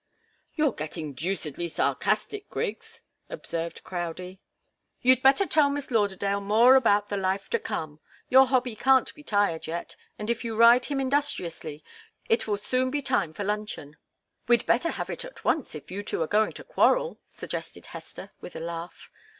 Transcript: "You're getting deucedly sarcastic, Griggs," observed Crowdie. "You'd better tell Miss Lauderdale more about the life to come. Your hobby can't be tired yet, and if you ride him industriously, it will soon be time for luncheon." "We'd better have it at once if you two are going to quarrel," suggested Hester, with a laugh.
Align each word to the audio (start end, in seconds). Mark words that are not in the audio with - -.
"You're 0.55 0.73
getting 0.73 1.13
deucedly 1.13 1.67
sarcastic, 1.69 2.49
Griggs," 2.49 3.01
observed 3.29 3.83
Crowdie. 3.83 4.41
"You'd 4.99 5.21
better 5.21 5.45
tell 5.45 5.69
Miss 5.69 5.91
Lauderdale 5.91 6.41
more 6.41 6.73
about 6.75 7.09
the 7.09 7.17
life 7.17 7.51
to 7.51 7.59
come. 7.59 7.99
Your 8.27 8.47
hobby 8.47 8.75
can't 8.75 9.13
be 9.13 9.21
tired 9.21 9.67
yet, 9.67 9.95
and 10.17 10.31
if 10.31 10.43
you 10.43 10.55
ride 10.55 10.85
him 10.85 10.99
industriously, 10.99 11.83
it 12.27 12.47
will 12.47 12.57
soon 12.57 12.89
be 12.89 13.03
time 13.03 13.31
for 13.31 13.43
luncheon." 13.43 13.95
"We'd 14.47 14.65
better 14.65 14.89
have 14.89 15.11
it 15.11 15.23
at 15.23 15.43
once 15.45 15.75
if 15.75 15.91
you 15.91 16.01
two 16.01 16.23
are 16.23 16.27
going 16.27 16.53
to 16.53 16.63
quarrel," 16.63 17.19
suggested 17.23 17.85
Hester, 17.93 18.31
with 18.41 18.55
a 18.55 18.59
laugh. 18.59 19.11